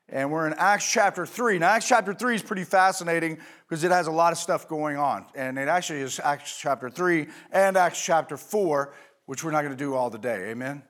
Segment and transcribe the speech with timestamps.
[0.09, 1.57] and we're in Acts chapter 3.
[1.57, 4.95] Now, Acts chapter 3 is pretty fascinating because it has a lot of stuff going
[4.95, 5.25] on.
[5.33, 8.93] And it actually is Acts chapter 3 and Acts chapter 4,
[9.25, 10.51] which we're not going to do all today.
[10.51, 10.83] Amen?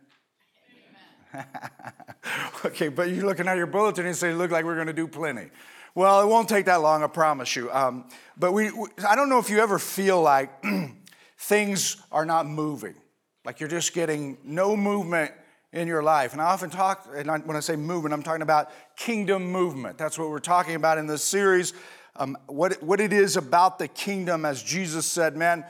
[2.66, 5.08] okay, but you're looking at your bulletin and say, look like we're going to do
[5.08, 5.50] plenty.
[5.96, 7.72] Well, it won't take that long, I promise you.
[7.72, 10.64] Um, but we, we, I don't know if you ever feel like
[11.38, 12.96] things are not moving,
[13.46, 15.32] like you're just getting no movement
[15.72, 16.34] in your life.
[16.34, 19.98] And I often talk, and when I say movement, I'm talking about kingdom movement.
[19.98, 21.74] That's what we're talking about in this series.
[22.16, 25.64] Um, what, what it is about the kingdom, as Jesus said, man,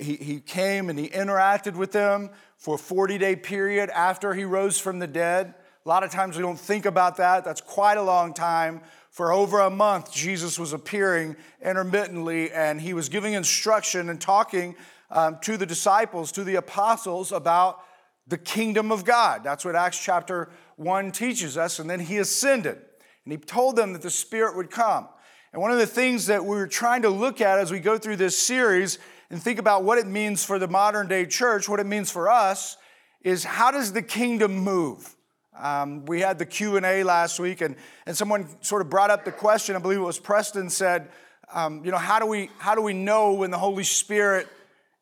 [0.00, 4.44] he, he came and he interacted with them for a 40 day period after he
[4.44, 5.54] rose from the dead.
[5.84, 7.44] A lot of times we don't think about that.
[7.44, 8.82] That's quite a long time.
[9.10, 14.76] For over a month, Jesus was appearing intermittently and he was giving instruction and talking
[15.10, 17.82] um, to the disciples, to the apostles about
[18.30, 19.42] the kingdom of God.
[19.44, 21.78] That's what Acts chapter 1 teaches us.
[21.78, 22.78] And then he ascended
[23.24, 25.08] and he told them that the Spirit would come.
[25.52, 28.16] And one of the things that we're trying to look at as we go through
[28.16, 28.98] this series
[29.30, 32.30] and think about what it means for the modern day church, what it means for
[32.30, 32.76] us,
[33.22, 35.16] is how does the kingdom move?
[35.58, 37.74] Um, we had the q&a last week and,
[38.06, 41.10] and someone sort of brought up the question i believe it was preston said
[41.52, 44.46] um, you know how do we how do we know when the holy spirit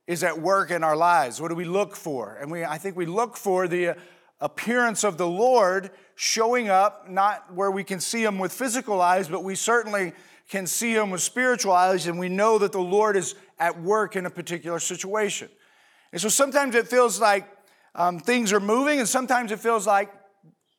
[0.09, 1.39] is at work in our lives?
[1.39, 2.39] What do we look for?
[2.41, 3.95] And we, I think we look for the
[4.41, 9.29] appearance of the Lord showing up, not where we can see him with physical eyes,
[9.29, 10.15] but we certainly
[10.49, 14.17] can see him with spiritual eyes, and we know that the Lord is at work
[14.17, 15.51] in a particular situation.
[16.11, 17.47] And so sometimes it feels like
[17.95, 20.11] um, things are moving, and sometimes it feels like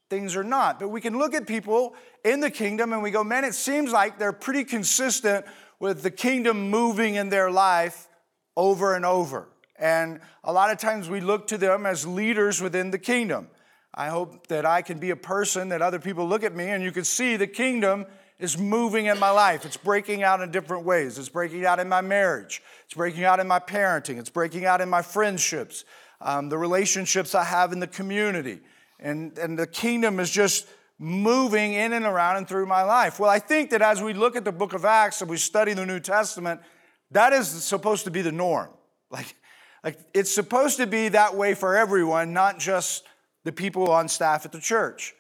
[0.09, 0.79] things are not.
[0.79, 1.93] But we can look at people
[2.25, 5.45] in the kingdom and we go, man, it seems like they're pretty consistent
[5.79, 8.08] with the kingdom moving in their life
[8.59, 9.47] over and over.
[9.77, 13.47] And a lot of times we look to them as leaders within the kingdom.
[13.93, 16.83] I hope that I can be a person that other people look at me and
[16.83, 18.05] you can see the kingdom
[18.37, 19.65] is moving in my life.
[19.65, 21.17] It's breaking out in different ways.
[21.17, 24.81] It's breaking out in my marriage, it's breaking out in my parenting, it's breaking out
[24.81, 25.85] in my friendships,
[26.19, 28.59] um, the relationships I have in the community.
[28.99, 33.21] And, and the kingdom is just moving in and around and through my life.
[33.21, 35.71] Well, I think that as we look at the book of Acts and we study
[35.71, 36.59] the New Testament,
[37.11, 38.69] that is supposed to be the norm.
[39.11, 39.35] Like,
[39.83, 43.03] like it's supposed to be that way for everyone, not just
[43.43, 45.15] the people on staff at the church.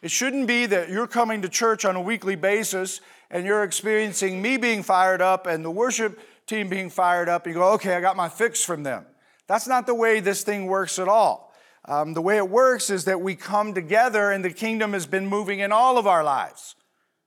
[0.00, 4.42] It shouldn't be that you're coming to church on a weekly basis and you're experiencing
[4.42, 7.46] me being fired up and the worship team being fired up.
[7.46, 9.06] And you go, okay, I got my fix from them.
[9.46, 11.52] That's not the way this thing works at all.
[11.86, 15.26] Um, the way it works is that we come together and the kingdom has been
[15.26, 16.76] moving in all of our lives.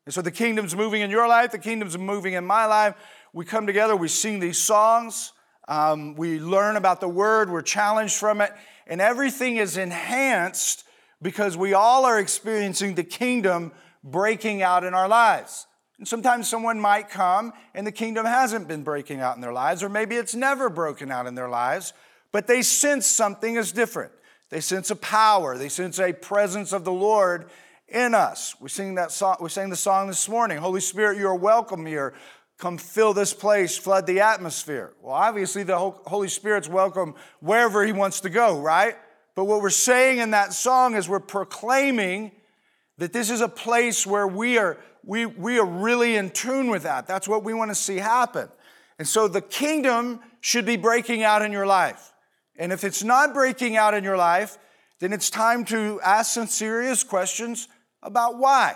[0.05, 2.95] And so the kingdom's moving in your life, the kingdom's moving in my life
[3.35, 5.33] we come together, we sing these songs,
[5.67, 8.53] um, we learn about the word, we're challenged from it,
[8.87, 10.85] and everything is enhanced
[11.21, 13.73] because we all are experiencing the kingdom
[14.05, 15.67] breaking out in our lives.
[15.97, 19.83] And sometimes someone might come and the kingdom hasn't been breaking out in their lives,
[19.83, 21.91] or maybe it's never broken out in their lives,
[22.31, 24.13] but they sense something is different.
[24.49, 27.49] They sense a power, they sense a presence of the Lord
[27.87, 28.55] in us.
[28.59, 30.57] We sing that song, we sang the song this morning.
[30.57, 32.13] Holy Spirit, you are welcome here.
[32.57, 34.93] Come fill this place, flood the atmosphere.
[35.01, 38.95] Well, obviously, the Holy Spirit's welcome wherever He wants to go, right?
[39.35, 42.31] But what we're saying in that song is we're proclaiming
[42.97, 46.83] that this is a place where we are, we, we are really in tune with
[46.83, 47.07] that.
[47.07, 48.47] That's what we want to see happen.
[48.97, 52.13] And so the kingdom should be breaking out in your life.
[52.55, 54.57] And if it's not breaking out in your life,
[54.99, 57.67] then it's time to ask some serious questions
[58.05, 58.75] about why.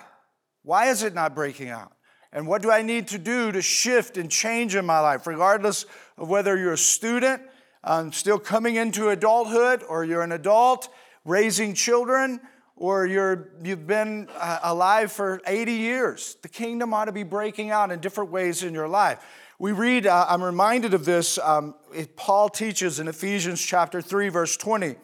[0.63, 1.94] Why is it not breaking out?
[2.31, 5.86] And what do I need to do to shift and change in my life, regardless
[6.18, 7.42] of whether you're a student,
[7.83, 10.89] um, still coming into adulthood, or you're an adult
[11.25, 12.39] raising children,
[12.75, 16.38] or you're, you've been uh, alive for 80 years.
[16.42, 19.25] The kingdom ought to be breaking out in different ways in your life.
[19.57, 21.75] We read, uh, I'm reminded of this, um,
[22.15, 24.95] Paul teaches in Ephesians chapter 3, verse 20.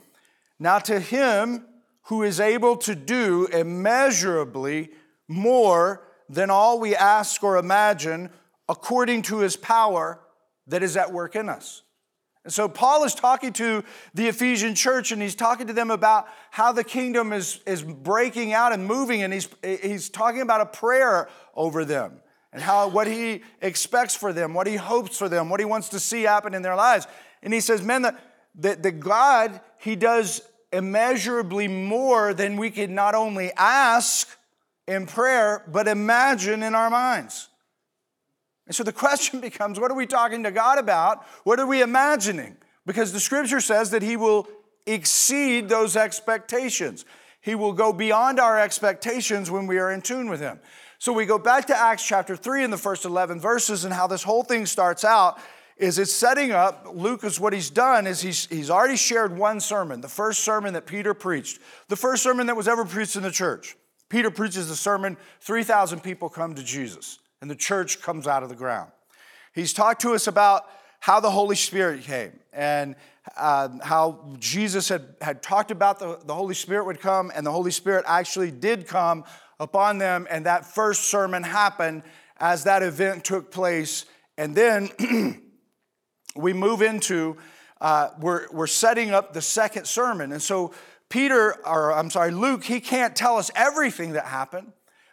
[0.59, 1.65] Now to him
[2.05, 4.89] who is able to do immeasurably
[5.27, 8.29] more than all we ask or imagine
[8.67, 10.19] according to his power
[10.67, 11.83] that is at work in us.
[12.43, 16.27] And so Paul is talking to the Ephesian church and he's talking to them about
[16.51, 20.65] how the kingdom is, is breaking out and moving, and he's, he's talking about a
[20.67, 22.21] prayer over them
[22.53, 25.89] and how what he expects for them, what he hopes for them, what he wants
[25.89, 27.07] to see happen in their lives.
[27.41, 28.19] And he says, Men, that
[28.53, 30.41] the, the God, he does
[30.75, 34.27] immeasurably more than we could not only ask
[34.87, 37.49] in prayer, but imagine in our minds.
[38.67, 41.25] And so the question becomes what are we talking to God about?
[41.43, 42.57] What are we imagining?
[42.85, 44.47] Because the scripture says that He will
[44.85, 47.05] exceed those expectations.
[47.41, 50.59] He will go beyond our expectations when we are in tune with Him.
[50.97, 54.07] So we go back to Acts chapter 3 in the first 11 verses and how
[54.07, 55.39] this whole thing starts out
[55.77, 59.59] is it's setting up luke is what he's done is he's, he's already shared one
[59.59, 63.23] sermon the first sermon that peter preached the first sermon that was ever preached in
[63.23, 63.75] the church
[64.09, 68.49] peter preaches the sermon 3000 people come to jesus and the church comes out of
[68.49, 68.91] the ground.
[69.53, 70.67] He's talked to us about
[70.99, 72.95] how the Holy Spirit came and
[73.37, 77.51] uh, how Jesus had, had talked about the, the Holy Spirit would come, and the
[77.51, 79.23] Holy Spirit actually did come
[79.59, 82.01] upon them, and that first sermon happened
[82.37, 84.05] as that event took place.
[84.37, 84.89] And then
[86.35, 87.37] we move into,
[87.81, 90.31] uh, we're, we're setting up the second sermon.
[90.31, 90.73] And so
[91.09, 94.71] Peter, or I'm sorry, Luke, he can't tell us everything that happened.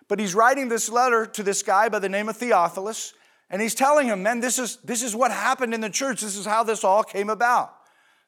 [0.08, 3.14] But he's writing this letter to this guy by the name of Theophilus,
[3.48, 6.20] and he's telling him, man, this is, this is what happened in the church.
[6.20, 7.74] This is how this all came about.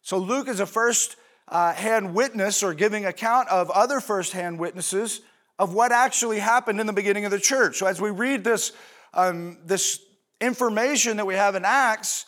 [0.03, 1.17] So Luke is a first
[1.49, 5.21] uh, hand witness or giving account of other first hand witnesses
[5.59, 7.79] of what actually happened in the beginning of the church.
[7.79, 8.73] So as we read this,
[9.13, 10.01] um, this
[10.41, 12.27] information that we have in Acts,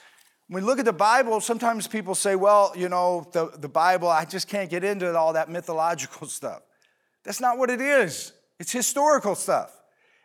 [0.49, 4.09] when we look at the Bible, sometimes people say, well, you know, the, the Bible,
[4.09, 6.63] I just can't get into all that mythological stuff.
[7.25, 8.33] That's not what it is.
[8.61, 9.73] It's historical stuff.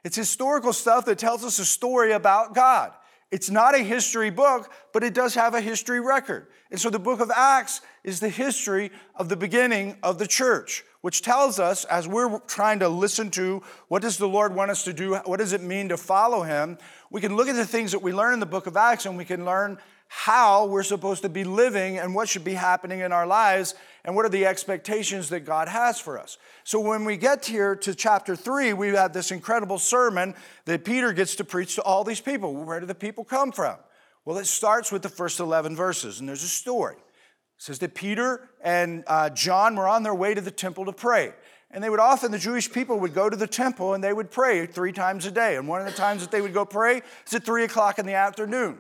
[0.04, 2.94] It's historical stuff that tells us a story about God.
[3.32, 6.48] It's not a history book, but it does have a history record.
[6.70, 10.84] And so the book of Acts is the history of the beginning of the church,
[11.00, 14.84] which tells us as we're trying to listen to what does the Lord want us
[14.84, 16.78] to do, what does it mean to follow him,
[17.10, 19.18] we can look at the things that we learn in the book of Acts and
[19.18, 19.78] we can learn
[20.14, 24.14] how we're supposed to be living and what should be happening in our lives and
[24.14, 26.38] what are the expectations that God has for us.
[26.66, 30.36] So when we get here to chapter 3, we have this incredible sermon
[30.66, 32.54] that Peter gets to preach to all these people.
[32.54, 33.78] Where do the people come from?
[34.26, 36.98] Well, it starts with the first 11 verses, and there's a story.
[36.98, 40.94] It says that Peter and uh, John were on their way to the temple to
[40.94, 41.32] pray.
[41.72, 44.30] And they would often, the Jewish people would go to the temple and they would
[44.30, 45.56] pray three times a day.
[45.56, 48.06] And one of the times that they would go pray is at three o'clock in
[48.06, 48.80] the afternoon.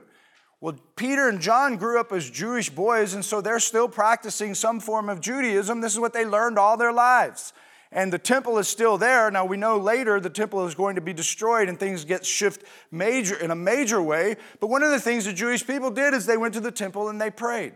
[0.61, 4.79] Well, Peter and John grew up as Jewish boys, and so they're still practicing some
[4.79, 5.81] form of Judaism.
[5.81, 7.51] This is what they learned all their lives.
[7.91, 9.31] And the temple is still there.
[9.31, 12.63] Now we know later the temple is going to be destroyed and things get shift
[12.89, 14.37] major in a major way.
[14.61, 17.09] But one of the things the Jewish people did is they went to the temple
[17.09, 17.73] and they prayed.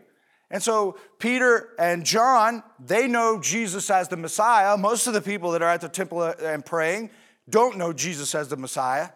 [0.50, 4.78] And so Peter and John, they know Jesus as the Messiah.
[4.78, 7.10] Most of the people that are at the temple and praying
[7.50, 9.10] don't know Jesus as the Messiah.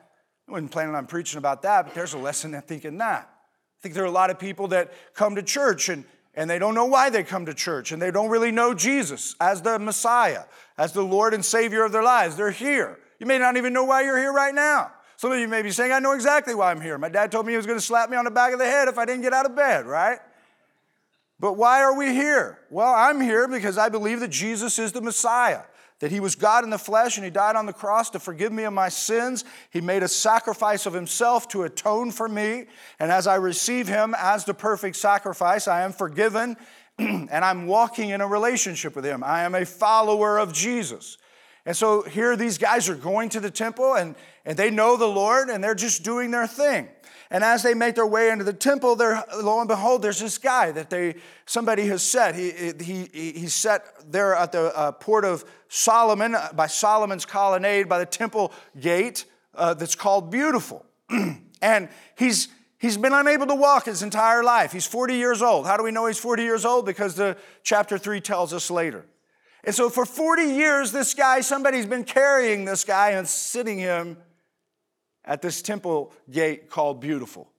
[0.49, 3.29] I wasn't planning on preaching about that, but there's a lesson in thinking that.
[3.79, 6.03] I think there are a lot of people that come to church and,
[6.35, 9.37] and they don't know why they come to church and they don't really know Jesus
[9.39, 10.43] as the Messiah,
[10.77, 12.35] as the Lord and Savior of their lives.
[12.35, 12.99] They're here.
[13.19, 14.91] You may not even know why you're here right now.
[15.15, 16.97] Some of you may be saying, I know exactly why I'm here.
[16.97, 18.65] My dad told me he was going to slap me on the back of the
[18.65, 20.19] head if I didn't get out of bed, right?
[21.39, 22.59] But why are we here?
[22.69, 25.61] Well, I'm here because I believe that Jesus is the Messiah
[25.99, 28.51] that he was God in the flesh and he died on the cross to forgive
[28.51, 29.43] me of my sins.
[29.69, 32.65] He made a sacrifice of himself to atone for me.
[32.99, 36.55] And as I receive him as the perfect sacrifice, I am forgiven
[36.97, 39.23] and I'm walking in a relationship with him.
[39.23, 41.17] I am a follower of Jesus.
[41.65, 45.07] And so here these guys are going to the temple and, and they know the
[45.07, 46.87] Lord and they're just doing their thing.
[47.31, 50.39] And as they make their way into the temple, there, lo and behold, there's this
[50.39, 52.33] guy that they somebody has set.
[52.33, 57.87] He, he, he's set there at the uh, port of Solomon uh, by Solomon's colonnade
[57.87, 60.85] by the temple gate uh, that's called Beautiful.
[61.61, 62.47] and he's
[62.79, 64.71] he's been unable to walk his entire life.
[64.71, 65.67] He's 40 years old.
[65.67, 66.87] How do we know he's 40 years old?
[66.87, 69.05] Because the chapter 3 tells us later.
[69.63, 74.17] And so for 40 years, this guy, somebody's been carrying this guy and sitting him
[75.29, 77.49] at this temple gate called Beautiful.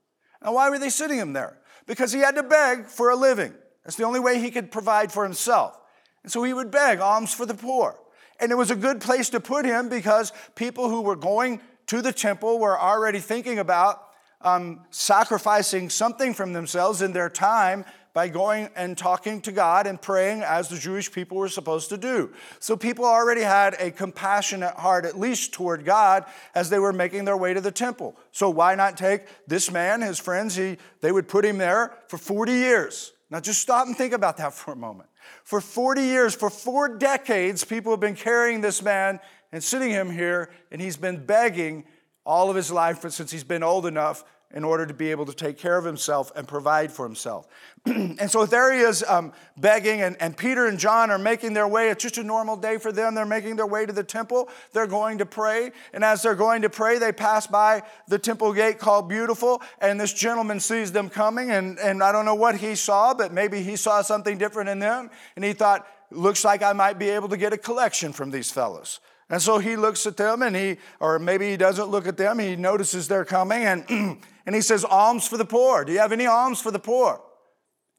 [0.43, 1.57] Now, why were they sitting him there?
[1.87, 3.55] Because he had to beg for a living.
[3.85, 5.79] That's the only way he could provide for himself.
[6.25, 7.97] And so he would beg alms for the poor.
[8.41, 12.03] And it was a good place to put him because people who were going to
[12.03, 14.03] the temple were already thinking about
[14.41, 20.01] um, sacrificing something from themselves in their time by going and talking to God and
[20.01, 22.33] praying as the Jewish people were supposed to do.
[22.59, 26.25] So people already had a compassionate heart, at least toward God,
[26.55, 28.17] as they were making their way to the temple.
[28.33, 32.19] So why not take this man, his friends, he, they would put him there for
[32.19, 33.13] 40 years.
[33.31, 35.09] Now just stop and think about that for a moment.
[35.45, 39.21] For 40 years, for four decades, people have been carrying this man
[39.53, 41.85] and sitting him here, and he's been begging
[42.25, 45.33] all of his life since he's been old enough in order to be able to
[45.33, 47.47] take care of himself and provide for himself.
[47.87, 51.69] and so there he is um, begging, and, and Peter and John are making their
[51.69, 51.91] way.
[51.91, 53.15] It's just a normal day for them.
[53.15, 54.49] They're making their way to the temple.
[54.73, 55.71] They're going to pray.
[55.93, 60.01] And as they're going to pray, they pass by the temple gate called Beautiful, and
[60.01, 61.51] this gentleman sees them coming.
[61.51, 64.79] And, and I don't know what he saw, but maybe he saw something different in
[64.81, 65.11] them.
[65.37, 68.51] And he thought, looks like I might be able to get a collection from these
[68.51, 69.01] fellows.
[69.31, 72.41] And so he looks at them and he, or maybe he doesn't look at them,
[72.41, 73.85] he notices they're coming and,
[74.47, 75.85] and he says, Alms for the poor.
[75.85, 77.23] Do you have any alms for the poor?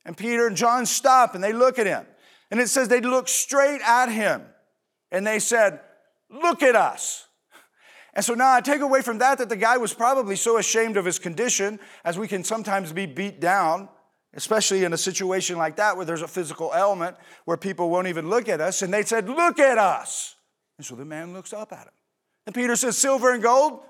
[0.06, 2.06] And Peter and John stop and they look at him.
[2.52, 4.44] And it says they look straight at him
[5.10, 5.80] and they said,
[6.30, 7.28] Look at us.
[8.14, 10.98] And so now I take away from that that the guy was probably so ashamed
[10.98, 13.90] of his condition, as we can sometimes be beat down,
[14.34, 18.30] especially in a situation like that where there's a physical element where people won't even
[18.30, 18.82] look at us.
[18.82, 20.36] And they said, Look at us.
[20.82, 21.94] And so the man looks up at him.
[22.48, 23.82] And Peter says, Silver and gold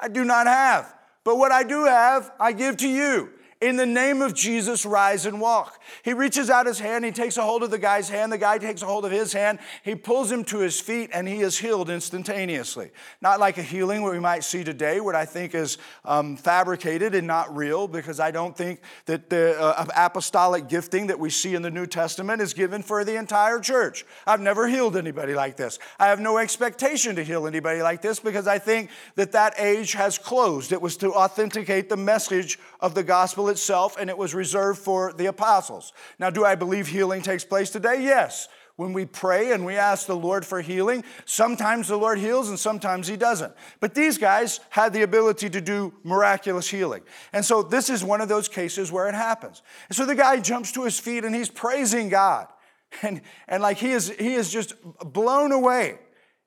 [0.00, 0.90] I do not have,
[1.22, 3.28] but what I do have, I give to you.
[3.60, 5.82] In the name of Jesus, rise and walk.
[6.02, 8.56] He reaches out his hand, he takes a hold of the guy's hand, the guy
[8.56, 11.58] takes a hold of his hand, he pulls him to his feet, and he is
[11.58, 12.90] healed instantaneously.
[13.20, 15.76] Not like a healing what we might see today, what I think is
[16.06, 21.18] um, fabricated and not real, because I don't think that the uh, apostolic gifting that
[21.18, 24.06] we see in the New Testament is given for the entire church.
[24.26, 25.78] I've never healed anybody like this.
[25.98, 29.92] I have no expectation to heal anybody like this because I think that that age
[29.92, 30.72] has closed.
[30.72, 35.12] It was to authenticate the message of the gospel itself, and it was reserved for
[35.12, 35.92] the apostles.
[36.18, 38.02] Now, do I believe healing takes place today?
[38.02, 38.48] Yes.
[38.76, 42.58] When we pray and we ask the Lord for healing, sometimes the Lord heals and
[42.58, 43.52] sometimes He doesn't.
[43.78, 47.02] But these guys had the ability to do miraculous healing.
[47.34, 49.60] And so this is one of those cases where it happens.
[49.90, 52.46] And so the guy jumps to his feet and he's praising God.
[53.02, 56.00] And, and like he is, he is just blown away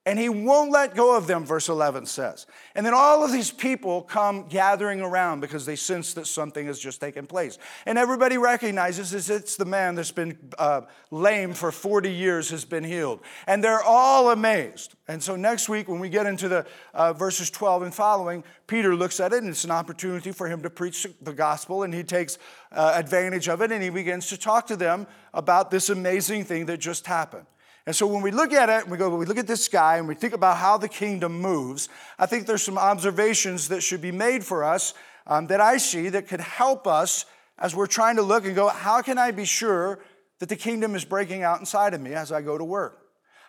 [0.05, 2.45] and he won't let go of them, verse 11 says.
[2.75, 6.77] And then all of these people come gathering around because they sense that something has
[6.77, 7.57] just taken place.
[7.86, 12.83] And everybody recognizes it's the man that's been uh, lame for 40 years has been
[12.83, 13.22] healed.
[13.48, 14.95] And they're all amazed.
[15.07, 18.98] And so next week, when we get into the uh, verses 12 and following, Peter
[18.98, 21.83] looks at it and it's an opportunity for him to preach the gospel.
[21.83, 22.38] And he takes
[22.74, 26.65] uh, advantage of it and he begins to talk to them about this amazing thing
[26.65, 27.45] that just happened.
[27.86, 30.08] And so when we look at it, we go, we look at this guy and
[30.08, 34.12] we think about how the kingdom moves, I think there's some observations that should be
[34.12, 34.94] made for us
[35.28, 37.25] um, that I see that could help us
[37.60, 40.00] as we're trying to look and go, how can I be sure
[40.40, 43.00] that the kingdom is breaking out inside of me as I go to work?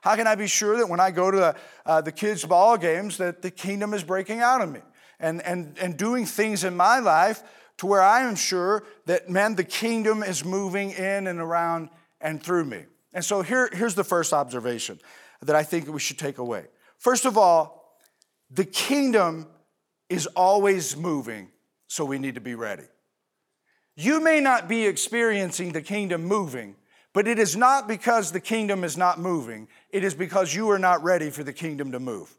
[0.03, 2.77] How can I be sure that when I go to the, uh, the kids' ball
[2.77, 4.81] games that the kingdom is breaking out of me
[5.19, 7.43] and, and, and doing things in my life
[7.79, 11.89] to where I am sure that, man, the kingdom is moving in and around
[12.21, 12.85] and through me?
[13.15, 15.01] And so here, here's the first observation
[15.41, 16.67] that I think we should take away.
[16.99, 17.99] First of all,
[18.51, 19.47] the kingdom
[20.09, 21.51] is always moving,
[21.87, 22.85] so we need to be ready.
[23.97, 26.75] You may not be experiencing the kingdom moving,
[27.13, 30.79] but it is not because the kingdom is not moving, it is because you are
[30.79, 32.37] not ready for the kingdom to move.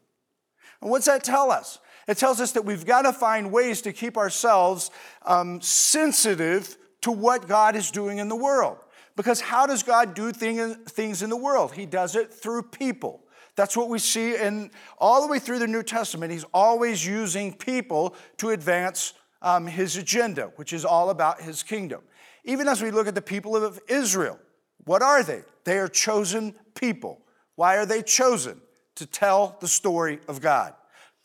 [0.82, 1.78] And what's that tell us?
[2.06, 4.90] It tells us that we've got to find ways to keep ourselves
[5.24, 8.78] um, sensitive to what God is doing in the world.
[9.16, 11.72] Because how does God do things in the world?
[11.72, 13.22] He does it through people.
[13.56, 16.30] That's what we see in all the way through the New Testament.
[16.30, 22.02] He's always using people to advance um, his agenda, which is all about his kingdom.
[22.44, 24.38] Even as we look at the people of Israel,
[24.84, 25.42] what are they?
[25.64, 27.22] They are chosen people.
[27.54, 28.60] Why are they chosen?
[28.96, 30.72] To tell the story of God.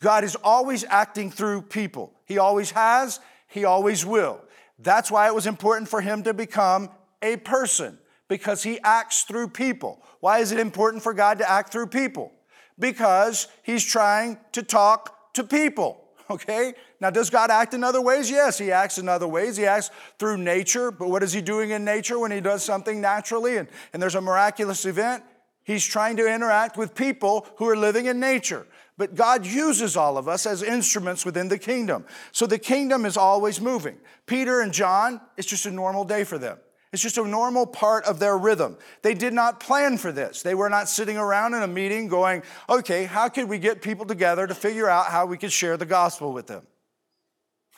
[0.00, 2.12] God is always acting through people.
[2.26, 4.40] He always has, He always will.
[4.78, 6.90] That's why it was important for Him to become
[7.22, 7.98] a person
[8.28, 10.02] because he acts through people.
[10.20, 12.32] Why is it important for God to act through people?
[12.78, 15.98] Because he's trying to talk to people.
[16.30, 16.72] Okay?
[16.98, 18.30] Now, does God act in other ways?
[18.30, 19.58] Yes, he acts in other ways.
[19.58, 23.02] He acts through nature, but what is he doing in nature when he does something
[23.02, 25.24] naturally and, and there's a miraculous event?
[25.64, 28.66] He's trying to interact with people who are living in nature.
[28.96, 32.06] But God uses all of us as instruments within the kingdom.
[32.30, 33.98] So the kingdom is always moving.
[34.24, 36.58] Peter and John, it's just a normal day for them.
[36.92, 38.76] It's just a normal part of their rhythm.
[39.00, 40.42] They did not plan for this.
[40.42, 44.04] They were not sitting around in a meeting going, okay, how could we get people
[44.04, 46.66] together to figure out how we could share the gospel with them?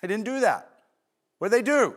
[0.02, 0.68] They didn't do that.
[1.38, 1.94] What did they do?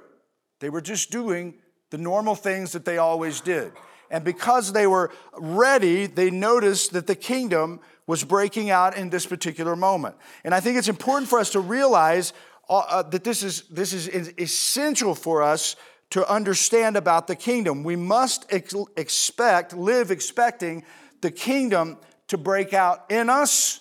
[0.60, 1.56] They were just doing
[1.90, 3.72] the normal things that they always did.
[4.12, 9.26] And because they were ready, they noticed that the kingdom was breaking out in this
[9.26, 10.16] particular moment.
[10.44, 12.32] And I think it's important for us to realize
[12.70, 15.76] uh, uh that this is, this is essential for us
[16.12, 17.84] to understand about the kingdom.
[17.84, 20.84] We must ex- expect, live expecting
[21.22, 21.98] the kingdom
[22.28, 23.80] to break out in us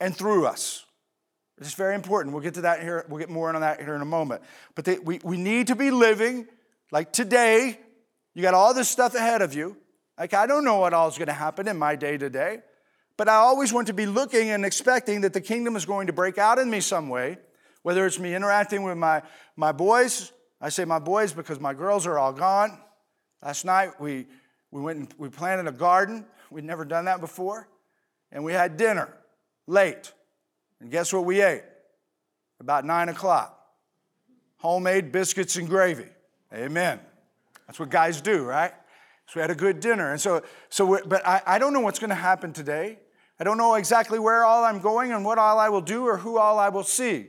[0.00, 0.84] and through us.
[1.58, 2.34] It's very important.
[2.34, 3.06] We'll get to that here.
[3.08, 4.42] We'll get more on that here in a moment.
[4.74, 6.46] But we, we need to be living
[6.92, 7.78] like today.
[8.34, 9.76] You got all this stuff ahead of you.
[10.18, 12.58] Like, I don't know what all is going to happen in my day to day,
[13.16, 16.12] but I always want to be looking and expecting that the kingdom is going to
[16.12, 17.38] break out in me some way,
[17.82, 19.22] whether it's me interacting with my,
[19.56, 20.32] my boys.
[20.60, 22.78] I say my boys because my girls are all gone.
[23.42, 24.26] Last night we,
[24.70, 26.24] we went and we planted a garden.
[26.50, 27.68] We'd never done that before.
[28.32, 29.14] And we had dinner
[29.66, 30.12] late.
[30.80, 31.62] And guess what we ate?
[32.60, 33.52] About nine o'clock.
[34.58, 36.08] Homemade biscuits and gravy.
[36.52, 37.00] Amen.
[37.66, 38.72] That's what guys do, right?
[39.26, 40.12] So we had a good dinner.
[40.12, 42.98] And so, so but I, I don't know what's going to happen today.
[43.38, 46.16] I don't know exactly where all I'm going and what all I will do or
[46.16, 47.28] who all I will see.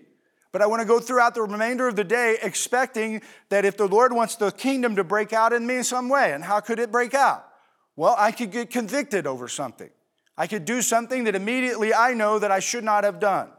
[0.51, 3.88] But I want to go throughout the remainder of the day expecting that if the
[3.88, 6.80] Lord wants the kingdom to break out in me in some way, and how could
[6.80, 7.48] it break out?
[7.96, 9.89] Well, I could get convicted over something.
[10.38, 13.50] I could do something that immediately I know that I should not have done,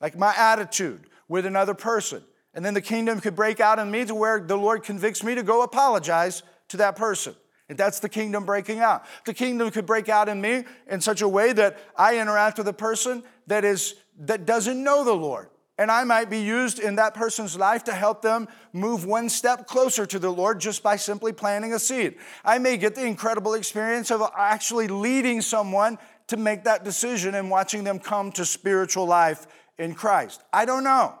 [0.00, 2.22] like my attitude with another person.
[2.54, 5.34] And then the kingdom could break out in me to where the Lord convicts me
[5.34, 7.34] to go apologize to that person.
[7.68, 9.04] And that's the kingdom breaking out.
[9.26, 12.68] The kingdom could break out in me in such a way that I interact with
[12.68, 15.48] a person that is that doesn't know the Lord.
[15.78, 19.68] And I might be used in that person's life to help them move one step
[19.68, 22.16] closer to the Lord just by simply planting a seed.
[22.44, 27.48] I may get the incredible experience of actually leading someone to make that decision and
[27.48, 29.46] watching them come to spiritual life
[29.78, 30.42] in Christ.
[30.52, 31.14] I don't know.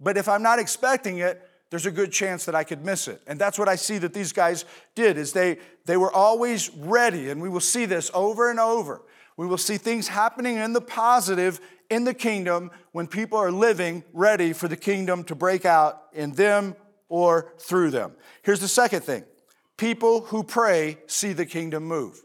[0.00, 3.20] But if I'm not expecting it, there's a good chance that I could miss it.
[3.26, 7.28] And that's what I see that these guys did is they they were always ready
[7.28, 9.02] and we will see this over and over.
[9.36, 14.04] We will see things happening in the positive in the kingdom when people are living
[14.12, 16.76] ready for the kingdom to break out in them
[17.08, 18.12] or through them.
[18.42, 19.24] Here's the second thing.
[19.76, 22.22] People who pray see the kingdom move.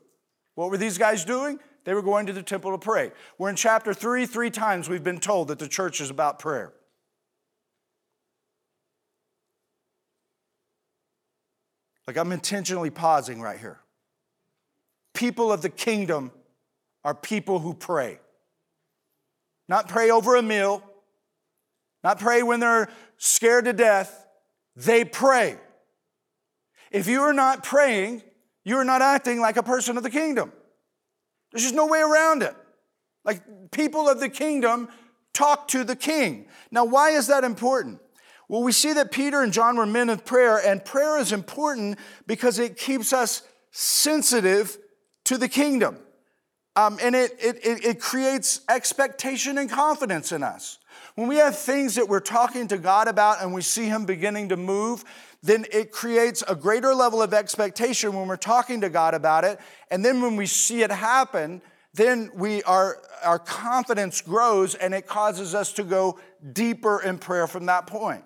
[0.55, 1.59] What were these guys doing?
[1.85, 3.11] They were going to the temple to pray.
[3.37, 6.73] We're in chapter 3, three times we've been told that the church is about prayer.
[12.07, 13.79] Like I'm intentionally pausing right here.
[15.13, 16.31] People of the kingdom
[17.03, 18.19] are people who pray.
[19.67, 20.83] Not pray over a meal,
[22.03, 24.25] not pray when they're scared to death.
[24.75, 25.57] They pray.
[26.91, 28.23] If you are not praying,
[28.65, 30.51] you are not acting like a person of the kingdom.
[31.51, 32.55] There's just no way around it.
[33.23, 34.89] Like people of the kingdom
[35.33, 36.47] talk to the king.
[36.71, 37.99] Now, why is that important?
[38.49, 41.97] Well, we see that Peter and John were men of prayer, and prayer is important
[42.27, 44.77] because it keeps us sensitive
[45.23, 45.97] to the kingdom.
[46.75, 50.79] Um, and it, it, it creates expectation and confidence in us.
[51.15, 54.49] When we have things that we're talking to God about and we see Him beginning
[54.49, 55.03] to move,
[55.43, 59.59] then it creates a greater level of expectation when we're talking to God about it.
[59.91, 61.61] And then when we see it happen,
[61.93, 66.17] then we are, our confidence grows and it causes us to go
[66.53, 68.23] deeper in prayer from that point.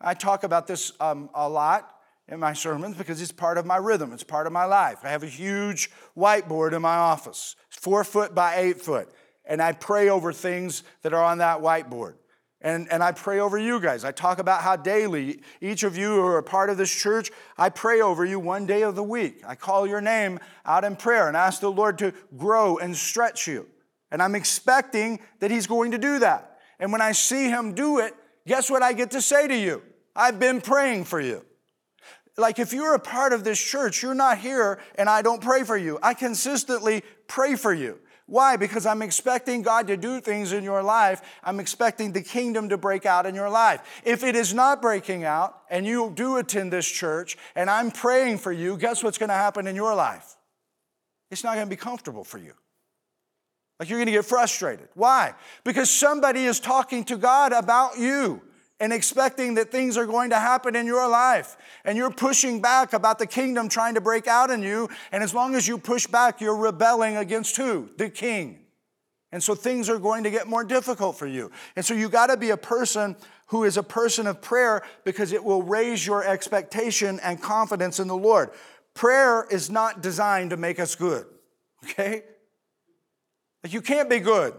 [0.00, 1.97] I talk about this um, a lot
[2.28, 4.98] in my sermons because it's part of my rhythm, it's part of my life.
[5.02, 9.08] I have a huge whiteboard in my office, four foot by eight foot,
[9.44, 12.14] and I pray over things that are on that whiteboard.
[12.60, 14.04] And, and I pray over you guys.
[14.04, 17.68] I talk about how daily, each of you who are part of this church, I
[17.68, 19.42] pray over you one day of the week.
[19.46, 23.46] I call your name out in prayer and ask the Lord to grow and stretch
[23.46, 23.68] you.
[24.10, 26.58] And I'm expecting that He's going to do that.
[26.80, 28.12] And when I see Him do it,
[28.44, 29.80] guess what I get to say to you?
[30.16, 31.44] I've been praying for you.
[32.38, 35.64] Like if you're a part of this church, you're not here and I don't pray
[35.64, 35.98] for you.
[36.02, 37.98] I consistently pray for you.
[38.26, 38.56] Why?
[38.56, 41.20] Because I'm expecting God to do things in your life.
[41.42, 43.80] I'm expecting the kingdom to break out in your life.
[44.04, 48.38] If it is not breaking out and you do attend this church and I'm praying
[48.38, 50.36] for you, guess what's going to happen in your life?
[51.30, 52.52] It's not going to be comfortable for you.
[53.80, 54.88] Like you're going to get frustrated.
[54.94, 55.34] Why?
[55.64, 58.42] Because somebody is talking to God about you
[58.80, 61.56] and expecting that things are going to happen in your life.
[61.84, 64.88] And you're pushing back about the kingdom trying to break out in you.
[65.10, 67.88] And as long as you push back, you're rebelling against who?
[67.96, 68.60] The king.
[69.30, 71.50] And so things are going to get more difficult for you.
[71.76, 73.16] And so you got to be a person
[73.48, 78.08] who is a person of prayer because it will raise your expectation and confidence in
[78.08, 78.50] the Lord.
[78.94, 81.26] Prayer is not designed to make us good,
[81.84, 82.22] okay?
[83.62, 84.54] Like you can't be good.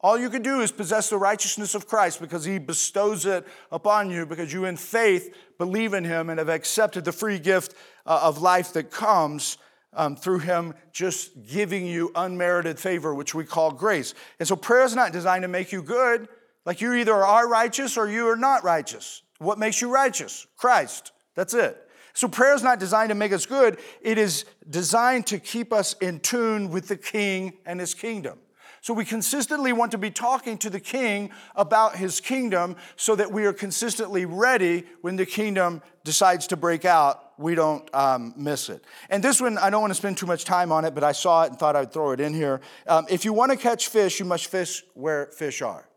[0.00, 4.10] All you can do is possess the righteousness of Christ because he bestows it upon
[4.10, 7.74] you because you, in faith, believe in him and have accepted the free gift
[8.06, 9.58] uh, of life that comes
[9.92, 14.14] um, through him just giving you unmerited favor, which we call grace.
[14.38, 16.28] And so prayer is not designed to make you good.
[16.64, 19.22] Like you either are righteous or you are not righteous.
[19.38, 20.46] What makes you righteous?
[20.56, 21.12] Christ.
[21.34, 21.76] That's it.
[22.12, 23.78] So prayer is not designed to make us good.
[24.00, 28.38] It is designed to keep us in tune with the king and his kingdom.
[28.80, 33.32] So we consistently want to be talking to the king about his kingdom so that
[33.32, 37.32] we are consistently ready when the kingdom decides to break out.
[37.38, 38.84] We don't um, miss it.
[39.10, 41.12] And this one, I don't want to spend too much time on it, but I
[41.12, 42.60] saw it and thought I'd throw it in here.
[42.86, 45.88] Um, if you want to catch fish, you must fish where fish are.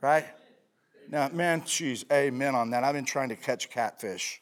[0.00, 0.26] Right?
[1.08, 2.84] Now, man, geez, amen on that.
[2.84, 4.40] I've been trying to catch catfish.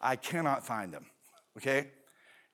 [0.00, 1.06] I cannot find them,
[1.56, 1.88] okay?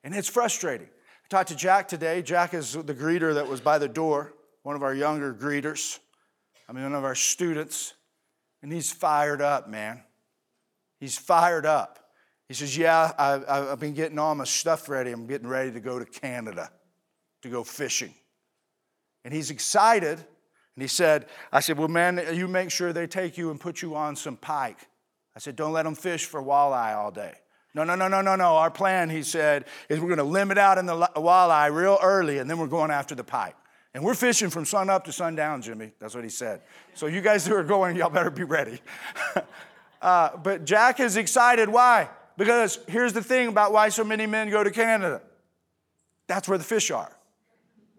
[0.03, 0.89] And it's frustrating
[1.29, 2.21] talked to Jack today.
[2.21, 4.33] Jack is the greeter that was by the door,
[4.63, 5.99] one of our younger greeters.
[6.67, 7.93] I mean, one of our students.
[8.61, 10.03] And he's fired up, man.
[10.99, 11.99] He's fired up.
[12.47, 15.11] He says, Yeah, I, have been getting all my stuff ready.
[15.11, 16.71] I'm getting ready to go to Canada
[17.41, 18.13] to go fishing.
[19.25, 20.17] And he's excited.
[20.75, 23.81] And he said, I said, Well, man, you make sure they take you and put
[23.81, 24.87] you on some pike.
[25.35, 27.33] I said, Don't let them fish for walleye all day.
[27.75, 28.55] No, no, no, no, no, no.
[28.57, 32.37] Our plan, he said, is we're going to limit out in the walleye real early,
[32.37, 33.55] and then we're going after the pike.
[33.95, 35.91] And we're fishing from sun up to sundown, Jimmy.
[35.99, 36.61] That's what he said.
[36.93, 38.81] So you guys who are going, y'all better be ready.
[40.01, 41.69] uh, but Jack is excited.
[41.69, 42.09] Why?
[42.37, 45.21] Because here's the thing about why so many men go to Canada.
[46.27, 47.15] That's where the fish are.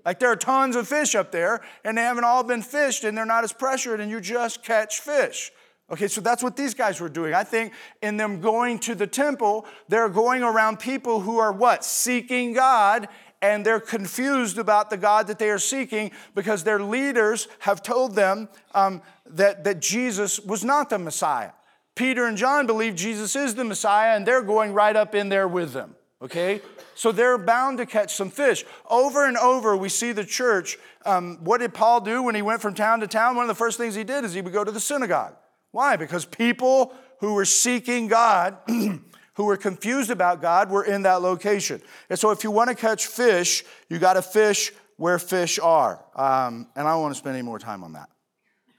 [0.05, 3.17] Like there are tons of fish up there, and they haven't all been fished, and
[3.17, 5.51] they're not as pressured, and you just catch fish.
[5.90, 7.35] Okay, so that's what these guys were doing.
[7.35, 11.85] I think in them going to the temple, they're going around people who are what?
[11.85, 13.09] Seeking God,
[13.42, 18.14] and they're confused about the God that they are seeking because their leaders have told
[18.14, 21.51] them um, that, that Jesus was not the Messiah.
[21.94, 25.47] Peter and John believe Jesus is the Messiah, and they're going right up in there
[25.47, 25.94] with them.
[26.23, 26.62] Okay?
[26.94, 28.64] So they're bound to catch some fish.
[28.88, 30.79] Over and over, we see the church.
[31.05, 33.37] Um, what did Paul do when he went from town to town?
[33.37, 35.35] One of the first things he did is he would go to the synagogue.
[35.75, 35.97] Why?
[35.97, 41.83] Because people who were seeking God, who were confused about God, were in that location.
[42.09, 46.05] And so, if you want to catch fish, you got to fish where fish are.
[46.15, 48.09] Um, and I don't want to spend any more time on that.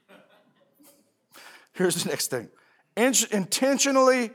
[1.74, 2.48] Here's the next thing
[2.96, 4.30] In- intentionally,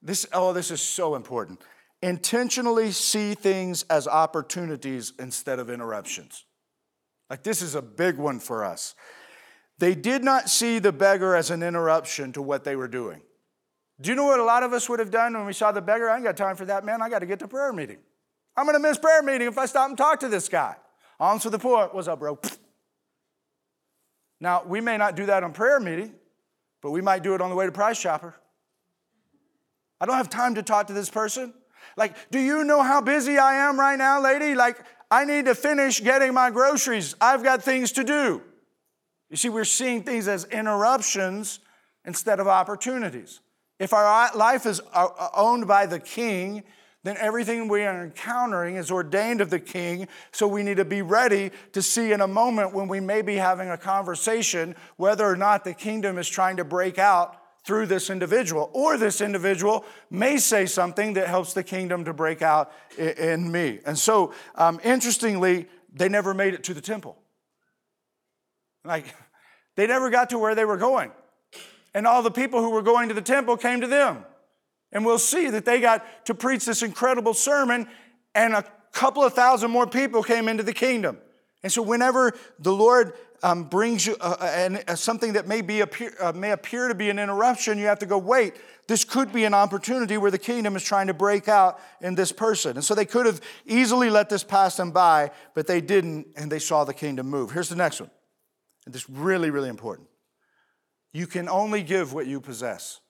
[0.00, 1.62] this, oh, this is so important.
[2.00, 6.44] Intentionally see things as opportunities instead of interruptions.
[7.28, 8.94] Like, this is a big one for us.
[9.78, 13.22] They did not see the beggar as an interruption to what they were doing.
[14.00, 15.82] Do you know what a lot of us would have done when we saw the
[15.82, 16.10] beggar?
[16.10, 17.02] I ain't got time for that, man.
[17.02, 17.98] I got to get to prayer meeting.
[18.56, 20.76] I'm going to miss prayer meeting if I stop and talk to this guy.
[21.18, 21.88] On to the poor.
[21.92, 22.38] What's up, bro?
[24.40, 26.12] Now, we may not do that on prayer meeting,
[26.82, 28.34] but we might do it on the way to Price Chopper.
[30.00, 31.54] I don't have time to talk to this person.
[31.96, 34.54] Like, do you know how busy I am right now, lady?
[34.54, 37.14] Like, I need to finish getting my groceries.
[37.22, 38.42] I've got things to do.
[39.34, 41.58] You see, we're seeing things as interruptions
[42.04, 43.40] instead of opportunities.
[43.80, 46.62] If our life is uh, uh, owned by the king,
[47.02, 50.06] then everything we are encountering is ordained of the king.
[50.30, 53.34] So we need to be ready to see in a moment when we may be
[53.34, 58.10] having a conversation whether or not the kingdom is trying to break out through this
[58.10, 63.50] individual, or this individual may say something that helps the kingdom to break out in
[63.50, 63.80] me.
[63.84, 67.18] And so, um, interestingly, they never made it to the temple.
[68.84, 69.14] Like,
[69.76, 71.10] they never got to where they were going.
[71.94, 74.24] And all the people who were going to the temple came to them.
[74.92, 77.88] And we'll see that they got to preach this incredible sermon,
[78.34, 81.18] and a couple of thousand more people came into the kingdom.
[81.64, 85.80] And so, whenever the Lord um, brings you uh, uh, uh, something that may, be
[85.80, 88.54] appear, uh, may appear to be an interruption, you have to go, wait,
[88.86, 92.32] this could be an opportunity where the kingdom is trying to break out in this
[92.32, 92.76] person.
[92.76, 96.52] And so, they could have easily let this pass them by, but they didn't, and
[96.52, 97.50] they saw the kingdom move.
[97.50, 98.10] Here's the next one.
[98.86, 100.08] And this is really, really important.
[101.12, 103.00] You can only give what you possess.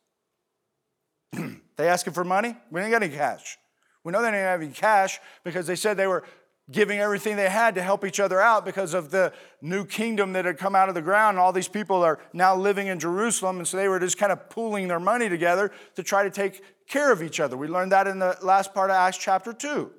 [1.33, 2.55] they asking for money?
[2.71, 3.59] We ain't got any cash.
[4.05, 6.25] We know they didn't have any cash because they said they were
[6.71, 10.45] giving everything they had to help each other out because of the new kingdom that
[10.45, 11.39] had come out of the ground.
[11.39, 13.59] All these people are now living in Jerusalem.
[13.59, 16.63] And so they were just kind of pooling their money together to try to take
[16.87, 17.57] care of each other.
[17.57, 19.91] We learned that in the last part of Acts chapter 2.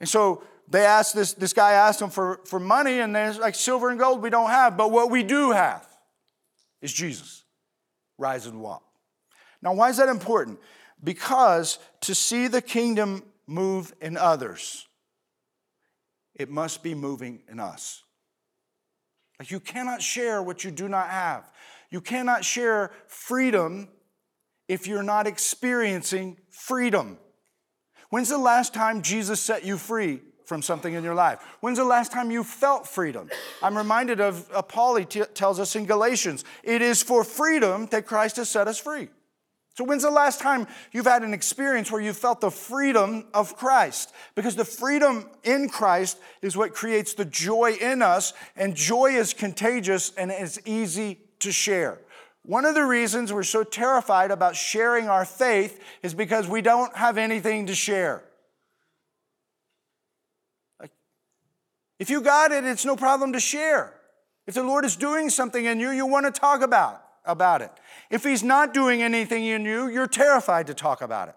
[0.00, 3.54] And so they asked this, this guy asked them for, for money, and they're like
[3.54, 5.86] silver and gold we don't have, but what we do have
[6.82, 7.44] is Jesus.
[8.18, 8.82] Rise and walk.
[9.62, 10.58] Now, why is that important?
[11.02, 14.86] Because to see the kingdom move in others,
[16.34, 18.02] it must be moving in us.
[19.38, 21.50] Like you cannot share what you do not have.
[21.90, 23.88] You cannot share freedom
[24.66, 27.18] if you're not experiencing freedom.
[28.10, 31.38] When's the last time Jesus set you free from something in your life?
[31.60, 33.30] When's the last time you felt freedom?
[33.62, 37.86] I'm reminded of uh, Paul, he t- tells us in Galatians, it is for freedom
[37.86, 39.08] that Christ has set us free.
[39.76, 43.56] So, when's the last time you've had an experience where you felt the freedom of
[43.56, 44.12] Christ?
[44.34, 49.32] Because the freedom in Christ is what creates the joy in us, and joy is
[49.32, 52.00] contagious and it's easy to share.
[52.42, 56.96] One of the reasons we're so terrified about sharing our faith is because we don't
[56.96, 58.24] have anything to share.
[61.98, 63.92] If you got it, it's no problem to share.
[64.46, 67.70] If the Lord is doing something in you, you want to talk about, about it.
[68.10, 71.34] If He's not doing anything in you, you're terrified to talk about it.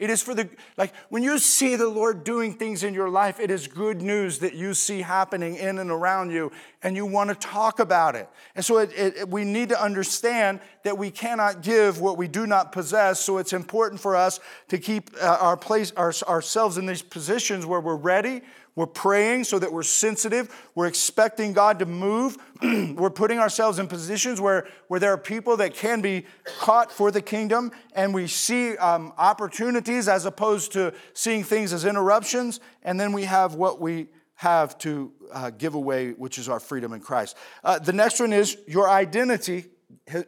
[0.00, 3.38] It is for the, like, when you see the Lord doing things in your life,
[3.38, 6.52] it is good news that you see happening in and around you,
[6.82, 8.26] and you want to talk about it.
[8.54, 12.46] And so it, it, we need to understand that we cannot give what we do
[12.46, 13.20] not possess.
[13.20, 17.66] So it's important for us to keep uh, our place, our, ourselves in these positions
[17.66, 18.40] where we're ready,
[18.80, 20.48] we're praying so that we're sensitive.
[20.74, 22.38] We're expecting God to move.
[22.62, 26.24] we're putting ourselves in positions where, where there are people that can be
[26.58, 31.84] caught for the kingdom, and we see um, opportunities as opposed to seeing things as
[31.84, 32.58] interruptions.
[32.82, 36.94] And then we have what we have to uh, give away, which is our freedom
[36.94, 37.36] in Christ.
[37.62, 39.66] Uh, the next one is your identity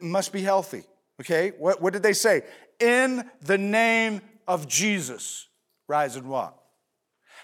[0.03, 0.85] must be healthy.
[1.23, 1.53] Okay?
[1.59, 2.43] What, what did they say?
[2.79, 5.49] In the name of Jesus,
[5.88, 6.62] rise and walk.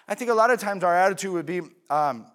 [0.08, 2.26] I think a lot of times our attitude would be um,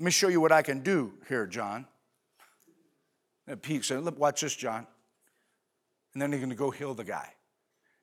[0.00, 1.86] let me show you what I can do here, John.
[3.46, 4.86] And Pete said, Look, Watch this, John.
[6.14, 7.34] And then they're going to go heal the guy.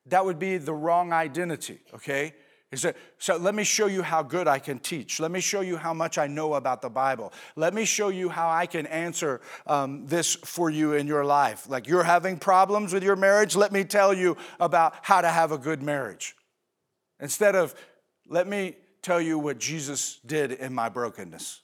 [0.06, 2.34] That would be the wrong identity, okay?
[2.70, 5.18] Is that, so let me show you how good I can teach.
[5.18, 7.32] Let me show you how much I know about the Bible.
[7.56, 11.68] Let me show you how I can answer um, this for you in your life.
[11.68, 15.50] Like you're having problems with your marriage, let me tell you about how to have
[15.50, 16.36] a good marriage.
[17.20, 17.74] Instead of
[18.28, 21.60] let me tell you what Jesus did in my brokenness.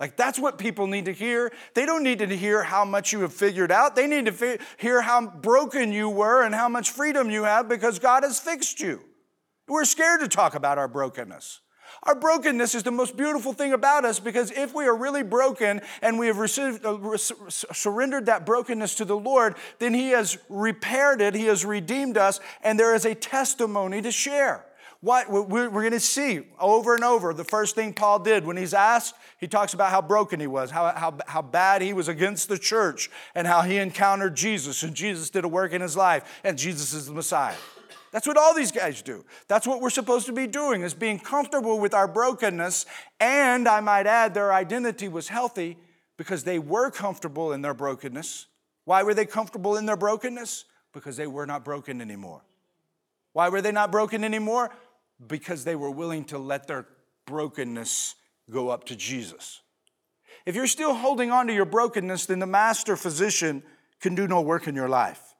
[0.00, 1.52] Like, that's what people need to hear.
[1.74, 3.94] They don't need to hear how much you have figured out.
[3.94, 7.68] They need to fi- hear how broken you were and how much freedom you have
[7.68, 9.00] because God has fixed you.
[9.68, 11.60] We're scared to talk about our brokenness.
[12.02, 15.80] Our brokenness is the most beautiful thing about us because if we are really broken
[16.00, 21.20] and we have received, uh, surrendered that brokenness to the Lord, then He has repaired
[21.20, 24.64] it, He has redeemed us, and there is a testimony to share.
[25.02, 28.72] What we're going to see over and over, the first thing Paul did when he's
[28.72, 32.48] asked, he talks about how broken he was, how, how, how bad he was against
[32.48, 36.40] the church, and how he encountered Jesus, and Jesus did a work in his life,
[36.44, 37.56] and Jesus is the Messiah.
[38.12, 39.24] That's what all these guys do.
[39.48, 42.86] That's what we're supposed to be doing, is being comfortable with our brokenness.
[43.18, 45.78] And I might add, their identity was healthy
[46.16, 48.46] because they were comfortable in their brokenness.
[48.84, 50.66] Why were they comfortable in their brokenness?
[50.92, 52.42] Because they were not broken anymore.
[53.32, 54.70] Why were they not broken anymore?
[55.26, 56.86] Because they were willing to let their
[57.26, 58.14] brokenness
[58.50, 59.60] go up to Jesus.
[60.44, 63.62] If you're still holding on to your brokenness, then the master physician
[64.00, 65.32] can do no work in your life.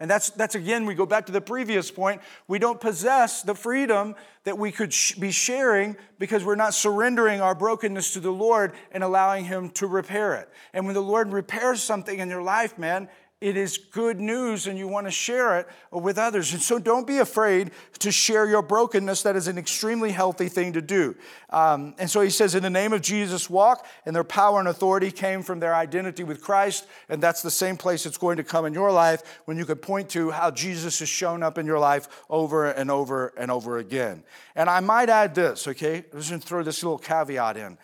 [0.00, 2.20] And that's, that's again, we go back to the previous point.
[2.48, 7.40] We don't possess the freedom that we could sh- be sharing because we're not surrendering
[7.40, 10.48] our brokenness to the Lord and allowing Him to repair it.
[10.72, 13.08] And when the Lord repairs something in your life, man,
[13.44, 16.54] it is good news and you want to share it with others.
[16.54, 19.22] And so don't be afraid to share your brokenness.
[19.22, 21.14] That is an extremely healthy thing to do.
[21.50, 23.86] Um, and so he says, In the name of Jesus, walk.
[24.06, 26.86] And their power and authority came from their identity with Christ.
[27.10, 29.82] And that's the same place it's going to come in your life when you could
[29.82, 33.76] point to how Jesus has shown up in your life over and over and over
[33.76, 34.24] again.
[34.56, 35.96] And I might add this, okay?
[36.14, 37.76] I'm just going to throw this little caveat in.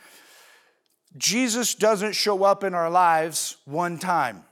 [1.19, 4.45] Jesus doesn't show up in our lives one time.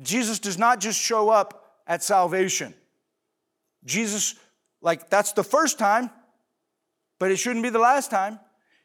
[0.00, 2.74] Jesus does not just show up at salvation.
[3.84, 4.34] Jesus,
[4.80, 6.10] like, that's the first time,
[7.18, 8.38] but it shouldn't be the last time.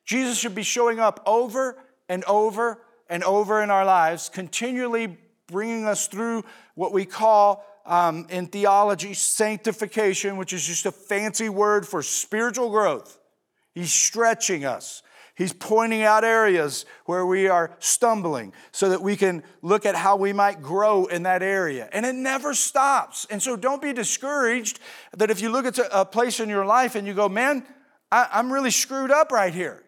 [0.06, 1.78] Jesus should be showing up over
[2.10, 6.44] and over and over in our lives, continually bringing us through
[6.76, 12.70] what we call um, in theology sanctification, which is just a fancy word for spiritual
[12.70, 13.20] growth.
[13.74, 15.04] He's stretching us.
[15.36, 20.16] He's pointing out areas where we are stumbling so that we can look at how
[20.16, 21.90] we might grow in that area.
[21.92, 23.26] And it never stops.
[23.32, 24.80] And so don't be discouraged
[25.18, 27.66] that if you look at a place in your life and you go, man,
[28.12, 29.84] I, am really screwed up right here.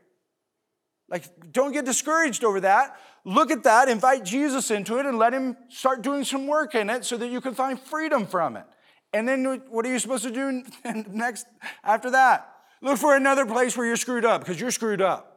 [1.07, 2.97] Like, don't get discouraged over that.
[3.23, 6.89] Look at that, invite Jesus into it, and let him start doing some work in
[6.89, 8.65] it so that you can find freedom from it.
[9.13, 10.63] And then what are you supposed to do
[11.07, 11.45] next
[11.83, 12.51] after that?
[12.81, 15.34] Look for another place where you're screwed up because you're screwed up.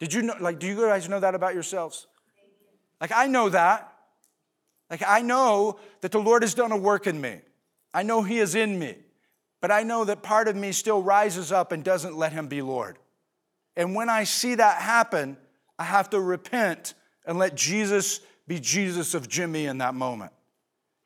[0.00, 2.06] Did you know, like, do you guys know that about yourselves?
[3.00, 3.92] Like, I know that.
[4.90, 7.40] Like, I know that the Lord has done a work in me.
[7.94, 8.96] I know He is in me.
[9.60, 12.62] But I know that part of me still rises up and doesn't let Him be
[12.62, 12.98] Lord.
[13.76, 15.36] And when I see that happen,
[15.78, 16.94] I have to repent
[17.26, 20.32] and let Jesus be Jesus of Jimmy in that moment.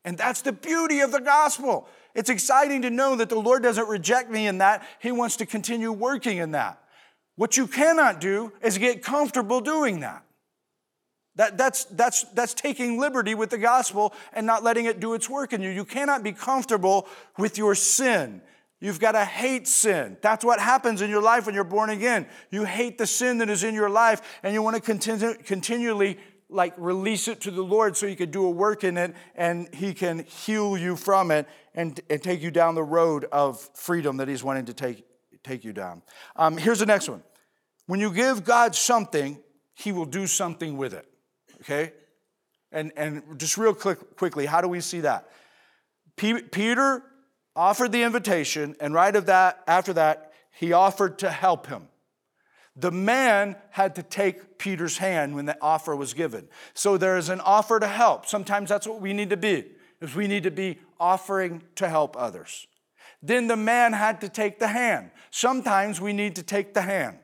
[0.05, 1.87] And that's the beauty of the gospel.
[2.13, 5.45] It's exciting to know that the Lord doesn't reject me in that, He wants to
[5.45, 6.81] continue working in that.
[7.35, 10.23] What you cannot do is get comfortable doing that.
[11.35, 15.29] That, that's, that's, that's taking liberty with the gospel and not letting it do its
[15.29, 15.69] work in you.
[15.69, 18.41] You cannot be comfortable with your sin.
[18.79, 20.17] You've got to hate sin.
[20.21, 22.27] That's what happens in your life when you're born again.
[22.51, 26.19] You hate the sin that is in your life and you want to continue, continually
[26.49, 29.73] like release it to the Lord so he could do a work in it and
[29.73, 34.17] he can heal you from it and, and take you down the road of freedom
[34.17, 35.03] that he's wanting to take,
[35.45, 36.01] take you down.
[36.35, 37.23] Um, here's the next one.
[37.87, 39.39] When you give God something,
[39.73, 41.07] he will do something with it
[41.65, 41.93] okay?
[42.71, 45.29] And, and just real quick, quickly, how do we see that?
[46.15, 47.03] P- Peter
[47.55, 51.87] offered the invitation, and right of that, after that, he offered to help him.
[52.75, 56.49] The man had to take Peter's hand when the offer was given.
[56.73, 58.25] So there is an offer to help.
[58.25, 59.65] Sometimes that's what we need to be,
[60.01, 62.67] is we need to be offering to help others.
[63.25, 65.09] Then the man had to take the hand.
[65.31, 67.17] Sometimes we need to take the hand.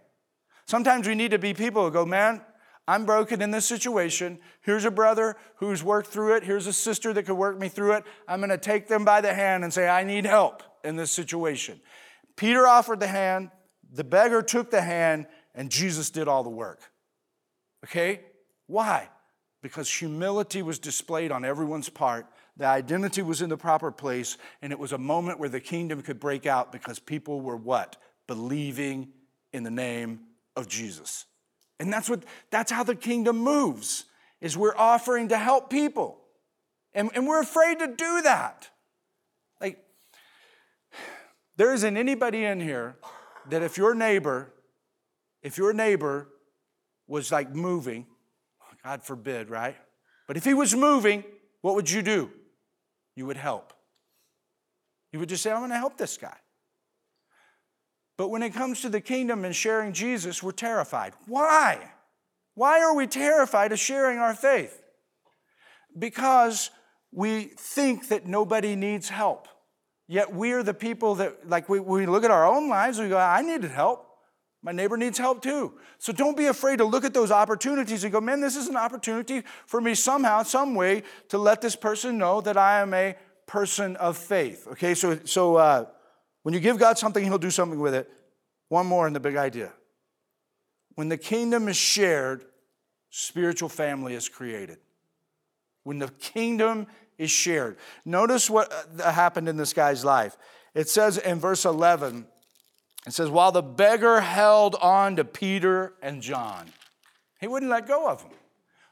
[0.65, 2.41] Sometimes we need to be people who go, man,
[2.87, 4.39] I'm broken in this situation.
[4.61, 6.43] Here's a brother who's worked through it.
[6.43, 8.03] Here's a sister that could work me through it.
[8.27, 11.11] I'm going to take them by the hand and say, I need help in this
[11.11, 11.79] situation.
[12.35, 13.51] Peter offered the hand,
[13.93, 16.79] the beggar took the hand, and Jesus did all the work.
[17.85, 18.21] Okay?
[18.65, 19.09] Why?
[19.61, 22.25] Because humility was displayed on everyone's part.
[22.57, 26.01] The identity was in the proper place, and it was a moment where the kingdom
[26.01, 27.97] could break out because people were what?
[28.27, 29.09] Believing
[29.53, 30.21] in the name
[30.55, 31.25] of Jesus.
[31.79, 34.05] And that's what that's how the kingdom moves.
[34.41, 36.19] Is we're offering to help people.
[36.93, 38.69] And, and we're afraid to do that.
[39.61, 39.79] Like,
[41.55, 42.97] there isn't anybody in here
[43.49, 44.51] that if your neighbor,
[45.41, 46.27] if your neighbor
[47.07, 48.07] was like moving,
[48.83, 49.77] God forbid, right?
[50.27, 51.23] But if he was moving,
[51.61, 52.31] what would you do?
[53.21, 53.71] You would help.
[55.13, 56.38] You would just say, I'm going to help this guy.
[58.17, 61.13] But when it comes to the kingdom and sharing Jesus, we're terrified.
[61.27, 61.91] Why?
[62.55, 64.81] Why are we terrified of sharing our faith?
[65.95, 66.71] Because
[67.12, 69.47] we think that nobody needs help.
[70.07, 73.19] Yet we're the people that, like, we, we look at our own lives, we go,
[73.19, 74.11] I needed help.
[74.63, 75.74] My neighbor needs help too.
[75.97, 78.76] So don't be afraid to look at those opportunities and go, man, this is an
[78.76, 83.15] opportunity for me somehow, some way to let this person know that I am a
[83.47, 84.67] person of faith.
[84.67, 85.86] Okay, so, so, uh,
[86.43, 88.10] when you give God something, He'll do something with it.
[88.69, 89.74] One more in the big idea.
[90.95, 92.45] When the kingdom is shared,
[93.10, 94.78] spiritual family is created.
[95.84, 97.78] When the kingdom is shared.
[98.06, 100.38] Notice what uh, happened in this guy's life.
[100.74, 102.26] It says in verse 11,
[103.07, 106.67] it says, while the beggar held on to Peter and John,
[107.39, 108.31] he wouldn't let go of them.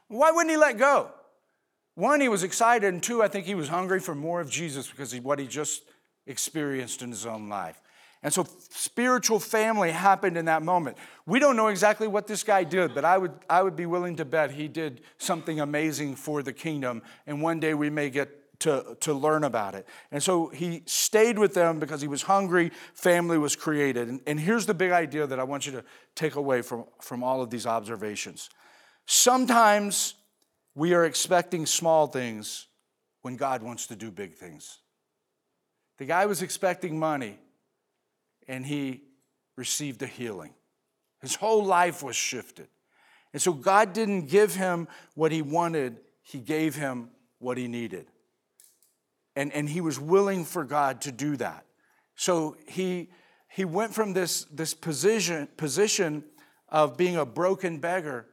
[0.08, 1.10] Why wouldn't he let go?
[1.94, 4.88] One, he was excited, and two, I think he was hungry for more of Jesus
[4.88, 5.82] because of what he just
[6.26, 7.80] experienced in his own life.
[8.22, 10.98] And so spiritual family happened in that moment.
[11.24, 14.16] We don't know exactly what this guy did, but I would, I would be willing
[14.16, 17.02] to bet he did something amazing for the kingdom.
[17.26, 19.86] And one day we may get to, to learn about it.
[20.10, 24.08] And so he stayed with them because he was hungry, family was created.
[24.08, 27.22] And, and here's the big idea that I want you to take away from, from
[27.22, 28.50] all of these observations.
[29.06, 30.14] Sometimes
[30.74, 32.66] we are expecting small things
[33.22, 34.78] when God wants to do big things.
[35.98, 37.38] The guy was expecting money
[38.48, 39.02] and he
[39.56, 40.54] received a healing.
[41.20, 42.68] His whole life was shifted.
[43.32, 48.06] And so God didn't give him what he wanted, he gave him what he needed.
[49.36, 51.64] And, and he was willing for God to do that.
[52.16, 53.10] So he,
[53.48, 56.24] he went from this, this position, position
[56.68, 58.26] of being a broken beggar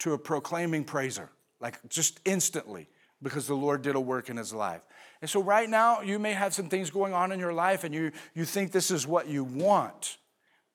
[0.00, 2.88] to a proclaiming praiser, like just instantly,
[3.22, 4.80] because the Lord did a work in his life.
[5.20, 7.94] And so, right now, you may have some things going on in your life and
[7.94, 10.18] you, you think this is what you want.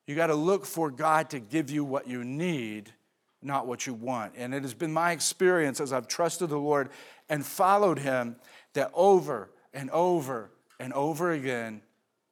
[0.06, 2.94] You got to look for God to give you what you need,
[3.42, 4.32] not what you want.
[4.36, 6.88] And it has been my experience as I've trusted the Lord
[7.28, 8.36] and followed Him
[8.72, 11.82] that over and over and over again,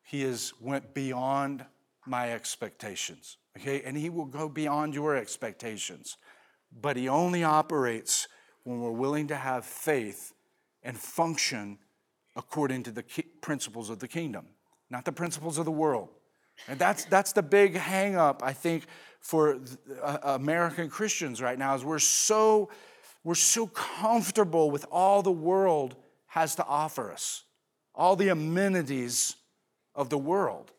[0.03, 1.65] He has went beyond
[2.07, 3.37] my expectations.
[3.59, 3.83] Okay?
[3.83, 6.17] And He will go beyond your expectations.
[6.81, 8.29] But He only operates
[8.65, 10.33] when we're willing to have faith
[10.83, 11.79] and function
[12.37, 13.05] according to the
[13.41, 14.47] principles of the kingdom,
[14.91, 16.11] not the principles of the world.
[16.69, 18.87] And that's, that's the big hang up, I think,
[19.21, 19.59] for
[20.03, 22.71] uh, American Christians right now is we're so
[23.25, 25.97] we're so comfortable with all the world
[26.37, 27.45] has to offer us,
[27.95, 29.37] all the amenities
[29.95, 30.71] of the world,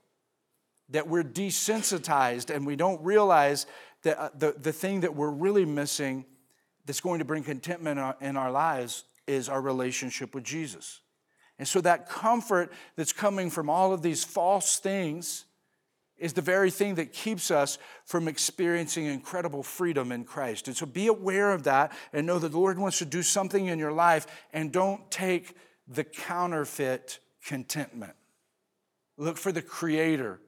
[0.89, 3.65] that we're desensitized and we don't realize
[4.03, 6.23] that uh, the, the thing that we're really missing
[6.85, 11.01] that's going to bring contentment our, in our lives is our relationship with Jesus.
[11.57, 15.45] And so that comfort that's coming from all of these false things
[16.17, 20.67] is the very thing that keeps us from experiencing incredible freedom in Christ.
[20.67, 23.67] And so be aware of that and know that the Lord wants to do something
[23.67, 25.55] in your life and don't take
[25.87, 28.13] the counterfeit contentment.
[29.17, 30.39] Look for the Creator